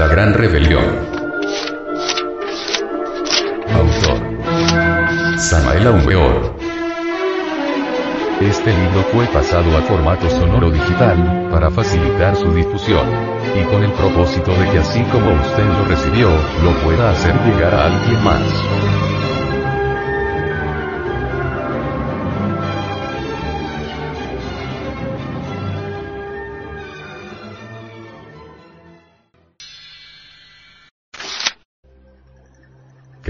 La 0.00 0.08
Gran 0.08 0.32
Rebelión. 0.32 0.82
Autor. 3.70 5.38
Samael 5.38 5.86
Aumeor. 5.88 6.56
Este 8.40 8.70
libro 8.70 9.02
fue 9.12 9.26
pasado 9.26 9.76
a 9.76 9.82
formato 9.82 10.30
sonoro 10.30 10.70
digital, 10.70 11.48
para 11.50 11.70
facilitar 11.70 12.34
su 12.34 12.50
difusión. 12.54 13.06
Y 13.54 13.62
con 13.64 13.84
el 13.84 13.92
propósito 13.92 14.52
de 14.52 14.70
que 14.70 14.78
así 14.78 15.02
como 15.02 15.34
usted 15.34 15.66
lo 15.66 15.84
recibió, 15.84 16.30
lo 16.64 16.72
pueda 16.82 17.10
hacer 17.10 17.34
llegar 17.44 17.74
a 17.74 17.84
alguien 17.84 18.24
más. 18.24 19.09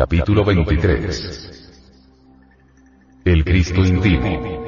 Capítulo 0.01 0.47
23. 0.47 1.77
El 3.27 3.45
Cristo 3.45 3.85
íntimo. 3.85 4.65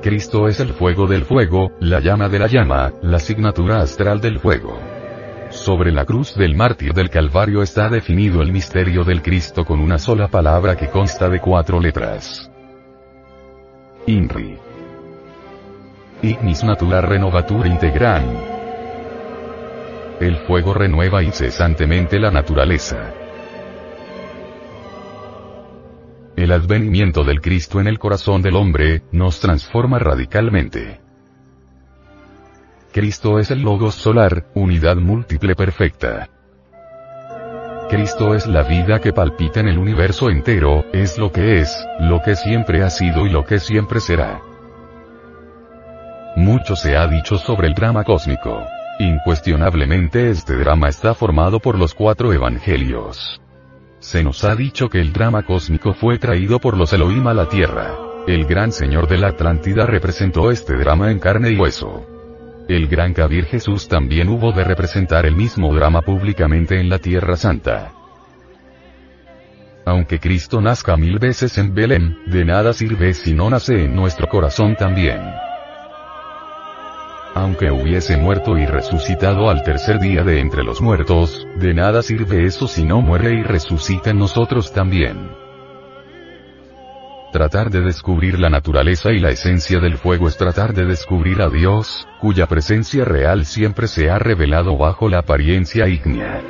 Cristo 0.00 0.48
es 0.48 0.60
el 0.60 0.70
fuego 0.70 1.06
del 1.06 1.26
fuego, 1.26 1.72
la 1.78 2.00
llama 2.00 2.30
de 2.30 2.38
la 2.38 2.46
llama, 2.46 2.94
la 3.02 3.18
asignatura 3.18 3.82
astral 3.82 4.18
del 4.22 4.38
fuego. 4.38 4.80
Sobre 5.50 5.92
la 5.92 6.06
cruz 6.06 6.34
del 6.36 6.56
mártir 6.56 6.94
del 6.94 7.10
Calvario 7.10 7.60
está 7.60 7.90
definido 7.90 8.40
el 8.40 8.50
misterio 8.50 9.04
del 9.04 9.20
Cristo 9.20 9.66
con 9.66 9.78
una 9.78 9.98
sola 9.98 10.28
palabra 10.28 10.74
que 10.74 10.88
consta 10.88 11.28
de 11.28 11.40
cuatro 11.40 11.78
letras. 11.78 12.50
INRI. 14.06 14.56
Ignis 16.22 16.64
natura 16.64 17.02
renovatur 17.02 17.66
integran. 17.66 18.24
El 20.18 20.36
fuego 20.46 20.72
renueva 20.72 21.22
incesantemente 21.22 22.18
la 22.18 22.30
naturaleza. 22.30 23.12
El 26.40 26.52
advenimiento 26.52 27.22
del 27.22 27.42
Cristo 27.42 27.80
en 27.80 27.86
el 27.86 27.98
corazón 27.98 28.40
del 28.40 28.56
hombre, 28.56 29.02
nos 29.12 29.40
transforma 29.40 29.98
radicalmente. 29.98 30.98
Cristo 32.94 33.38
es 33.38 33.50
el 33.50 33.60
Logos 33.60 33.94
solar, 33.94 34.46
unidad 34.54 34.96
múltiple 34.96 35.54
perfecta. 35.54 36.30
Cristo 37.90 38.34
es 38.34 38.46
la 38.46 38.62
vida 38.62 39.02
que 39.02 39.12
palpita 39.12 39.60
en 39.60 39.68
el 39.68 39.76
universo 39.76 40.30
entero, 40.30 40.86
es 40.94 41.18
lo 41.18 41.30
que 41.30 41.60
es, 41.60 41.86
lo 42.00 42.22
que 42.22 42.34
siempre 42.34 42.82
ha 42.82 42.88
sido 42.88 43.26
y 43.26 43.28
lo 43.28 43.44
que 43.44 43.58
siempre 43.58 44.00
será. 44.00 44.40
Mucho 46.36 46.74
se 46.74 46.96
ha 46.96 47.06
dicho 47.06 47.36
sobre 47.36 47.68
el 47.68 47.74
drama 47.74 48.02
cósmico. 48.02 48.64
Incuestionablemente 48.98 50.30
este 50.30 50.56
drama 50.56 50.88
está 50.88 51.12
formado 51.12 51.60
por 51.60 51.78
los 51.78 51.92
cuatro 51.92 52.32
evangelios. 52.32 53.42
Se 54.10 54.24
nos 54.24 54.42
ha 54.42 54.56
dicho 54.56 54.88
que 54.88 55.00
el 55.00 55.12
drama 55.12 55.44
cósmico 55.44 55.94
fue 55.94 56.18
traído 56.18 56.58
por 56.58 56.76
los 56.76 56.92
Elohim 56.92 57.28
a 57.28 57.32
la 57.32 57.48
Tierra. 57.48 57.96
El 58.26 58.44
gran 58.44 58.72
Señor 58.72 59.06
de 59.06 59.16
la 59.16 59.28
Atlántida 59.28 59.86
representó 59.86 60.50
este 60.50 60.74
drama 60.74 61.12
en 61.12 61.20
carne 61.20 61.50
y 61.52 61.56
hueso. 61.56 62.04
El 62.68 62.88
gran 62.88 63.14
Kabir 63.14 63.44
Jesús 63.44 63.86
también 63.86 64.28
hubo 64.28 64.50
de 64.50 64.64
representar 64.64 65.26
el 65.26 65.36
mismo 65.36 65.72
drama 65.72 66.02
públicamente 66.02 66.80
en 66.80 66.88
la 66.88 66.98
Tierra 66.98 67.36
Santa. 67.36 67.92
Aunque 69.86 70.18
Cristo 70.18 70.60
nazca 70.60 70.96
mil 70.96 71.20
veces 71.20 71.56
en 71.58 71.72
Belén, 71.72 72.18
de 72.26 72.44
nada 72.44 72.72
sirve 72.72 73.14
si 73.14 73.32
no 73.32 73.48
nace 73.48 73.84
en 73.84 73.94
nuestro 73.94 74.26
corazón 74.26 74.74
también. 74.74 75.20
Aunque 77.40 77.70
hubiese 77.70 78.18
muerto 78.18 78.58
y 78.58 78.66
resucitado 78.66 79.48
al 79.48 79.62
tercer 79.62 79.98
día 79.98 80.22
de 80.22 80.40
entre 80.40 80.62
los 80.62 80.82
muertos, 80.82 81.48
de 81.56 81.72
nada 81.72 82.02
sirve 82.02 82.44
eso 82.44 82.68
si 82.68 82.84
no 82.84 83.00
muere 83.00 83.32
y 83.32 83.42
resucita 83.42 84.10
en 84.10 84.18
nosotros 84.18 84.74
también. 84.74 85.30
Tratar 87.32 87.70
de 87.70 87.80
descubrir 87.80 88.38
la 88.38 88.50
naturaleza 88.50 89.10
y 89.12 89.20
la 89.20 89.30
esencia 89.30 89.80
del 89.80 89.96
fuego 89.96 90.28
es 90.28 90.36
tratar 90.36 90.74
de 90.74 90.84
descubrir 90.84 91.40
a 91.40 91.48
Dios, 91.48 92.06
cuya 92.20 92.46
presencia 92.46 93.06
real 93.06 93.46
siempre 93.46 93.88
se 93.88 94.10
ha 94.10 94.18
revelado 94.18 94.76
bajo 94.76 95.08
la 95.08 95.20
apariencia 95.20 95.88
ígnea. 95.88 96.42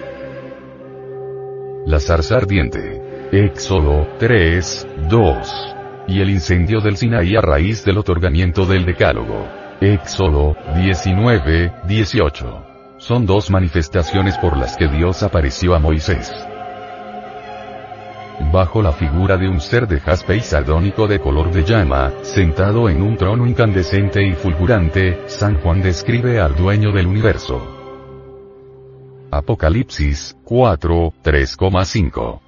La 1.86 2.00
zarza 2.00 2.36
ardiente. 2.36 3.28
Éxodo 3.30 4.08
3, 4.18 4.88
2. 5.08 5.76
Y 6.08 6.20
el 6.20 6.30
incendio 6.30 6.80
del 6.80 6.96
Sinaí 6.96 7.36
a 7.36 7.40
raíz 7.40 7.84
del 7.84 7.98
otorgamiento 7.98 8.66
del 8.66 8.84
Decálogo. 8.84 9.69
Éxodo 9.80 10.54
19, 10.76 11.72
18. 11.88 12.66
Son 12.98 13.24
dos 13.24 13.50
manifestaciones 13.50 14.36
por 14.36 14.58
las 14.58 14.76
que 14.76 14.88
Dios 14.88 15.22
apareció 15.22 15.74
a 15.74 15.78
Moisés. 15.78 16.30
Bajo 18.52 18.82
la 18.82 18.92
figura 18.92 19.38
de 19.38 19.48
un 19.48 19.58
ser 19.58 19.88
de 19.88 19.98
jaspe 19.98 20.36
y 20.36 20.40
sardónico 20.40 21.06
de 21.06 21.18
color 21.18 21.50
de 21.50 21.64
llama, 21.64 22.12
sentado 22.20 22.90
en 22.90 23.00
un 23.00 23.16
trono 23.16 23.46
incandescente 23.46 24.22
y 24.22 24.32
fulgurante, 24.34 25.22
San 25.28 25.58
Juan 25.62 25.80
describe 25.80 26.40
al 26.40 26.56
dueño 26.56 26.92
del 26.92 27.06
universo. 27.06 27.66
Apocalipsis 29.30 30.36
4, 30.44 31.14
3,5. 31.24 32.40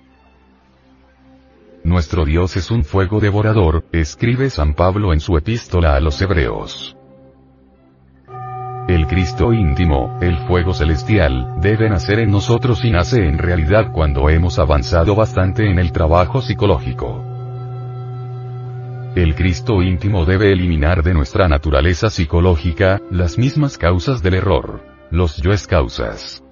Nuestro 1.84 2.26
Dios 2.26 2.59
es 2.59 2.70
un 2.70 2.84
fuego 2.84 3.20
devorador, 3.20 3.87
escribe 3.91 4.50
San 4.50 4.75
Pablo 4.75 5.14
en 5.14 5.20
su 5.20 5.38
epístola 5.38 5.97
a 5.97 6.00
los 6.00 6.20
Hebreos. 6.20 6.94
El 8.88 9.06
Cristo 9.06 9.53
íntimo, 9.53 10.19
el 10.20 10.37
fuego 10.48 10.75
celestial, 10.75 11.54
debe 11.60 11.88
nacer 11.88 12.19
en 12.19 12.32
nosotros 12.32 12.84
y 12.84 12.91
nace 12.91 13.25
en 13.25 13.38
realidad 13.38 13.93
cuando 13.93 14.28
hemos 14.28 14.59
avanzado 14.59 15.15
bastante 15.15 15.70
en 15.70 15.78
el 15.78 15.93
trabajo 15.93 16.43
psicológico. 16.43 17.25
El 19.15 19.37
Cristo 19.37 19.82
íntimo 19.82 20.25
debe 20.25 20.53
eliminar 20.53 21.04
de 21.04 21.15
nuestra 21.15 21.47
naturaleza 21.47 22.10
psicológica, 22.10 23.00
las 23.09 23.38
mismas 23.38 23.78
causas 23.78 24.20
del 24.20 24.34
error. 24.34 24.82
Los 25.10 25.37
yoes 25.37 25.69
causas. 25.69 26.43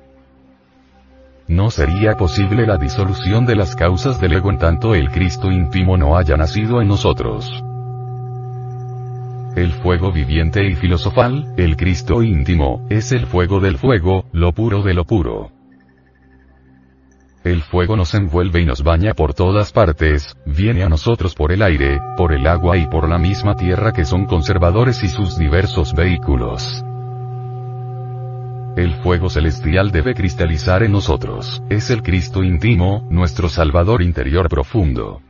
No 1.49 1.71
sería 1.71 2.17
posible 2.17 2.65
la 2.65 2.77
disolución 2.77 3.45
de 3.45 3.57
las 3.57 3.75
causas 3.75 4.21
del 4.21 4.35
ego 4.35 4.51
en 4.51 4.59
tanto 4.59 4.95
el 4.95 5.11
Cristo 5.11 5.51
íntimo 5.51 5.97
no 5.97 6.17
haya 6.17 6.37
nacido 6.37 6.81
en 6.81 6.87
nosotros 6.87 7.65
el 9.57 9.73
fuego 9.73 10.13
viviente 10.13 10.65
y 10.65 10.75
filosofal, 10.77 11.55
el 11.57 11.77
Cristo 11.77 12.23
íntimo, 12.23 12.87
es 12.89 13.13
el 13.13 13.27
fuego 13.27 13.61
del 13.61 13.79
fuego, 13.79 14.27
lo 14.33 14.53
puro 14.53 14.83
de 14.83 14.95
lo 14.95 15.05
puro. 15.05 15.51
El 17.43 17.63
fuego 17.63 17.97
nos 17.97 18.15
envuelve 18.15 18.61
y 18.61 18.67
nos 18.67 18.83
baña 18.83 19.15
por 19.15 19.35
todas 19.35 19.73
partes, 19.73 20.37
viene 20.47 20.83
a 20.83 20.89
nosotros 20.89 21.35
por 21.35 21.53
el 21.53 21.63
aire, 21.63 21.99
por 22.17 22.33
el 22.33 22.47
agua 22.47 22.77
y 22.77 22.87
por 22.87 23.09
la 23.09 23.19
misma 23.19 23.57
tierra 23.57 23.93
que 23.93 24.05
son 24.05 24.27
conservadores 24.27 25.03
y 25.03 25.09
sus 25.09 25.39
diversos 25.39 25.95
vehículos. 25.95 26.85
El 28.77 28.95
fuego 29.03 29.31
celestial 29.31 29.91
debe 29.91 30.15
cristalizar 30.15 30.83
en 30.83 30.93
nosotros, 30.93 31.63
es 31.71 31.91
el 31.91 32.03
Cristo 32.03 32.45
íntimo, 32.45 33.07
nuestro 33.11 33.49
Salvador 33.49 34.03
interior 34.03 34.49
profundo. 34.49 35.23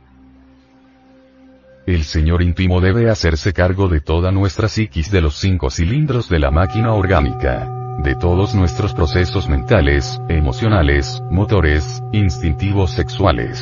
El 1.91 2.05
Señor 2.05 2.41
íntimo 2.41 2.79
debe 2.79 3.09
hacerse 3.09 3.51
cargo 3.51 3.89
de 3.89 3.99
toda 3.99 4.31
nuestra 4.31 4.69
psiquis 4.69 5.11
de 5.11 5.19
los 5.19 5.35
cinco 5.35 5.69
cilindros 5.69 6.29
de 6.29 6.39
la 6.39 6.49
máquina 6.49 6.93
orgánica. 6.93 7.69
De 8.01 8.15
todos 8.15 8.55
nuestros 8.55 8.93
procesos 8.93 9.49
mentales, 9.49 10.17
emocionales, 10.29 11.21
motores, 11.29 12.01
instintivos 12.13 12.91
sexuales. 12.91 13.61